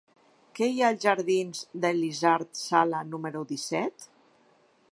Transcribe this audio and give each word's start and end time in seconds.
Què 0.59 0.67
hi 0.69 0.79
ha 0.83 0.87
als 0.93 1.03
jardins 1.07 1.61
d'Elisard 1.83 2.57
Sala 2.61 3.03
número 3.11 3.47
disset? 3.53 4.09